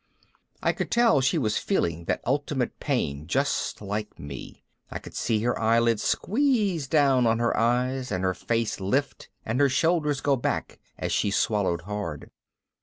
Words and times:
I 0.63 0.73
could 0.73 0.89
tell 0.89 1.21
she 1.21 1.37
was 1.37 1.59
feeling 1.59 2.05
that 2.05 2.23
ultimate 2.25 2.79
pain 2.79 3.27
just 3.27 3.83
like 3.83 4.17
me. 4.17 4.63
I 4.89 4.97
could 4.97 5.13
see 5.13 5.43
her 5.43 5.59
eyelids 5.61 6.01
squeeze 6.01 6.87
down 6.87 7.27
on 7.27 7.37
her 7.37 7.55
eyes 7.55 8.11
and 8.11 8.23
her 8.23 8.33
face 8.33 8.79
lift 8.79 9.29
and 9.45 9.59
her 9.59 9.69
shoulders 9.69 10.19
go 10.19 10.35
back 10.35 10.79
as 10.97 11.11
she 11.11 11.29
swallowed 11.29 11.81
hard. 11.81 12.31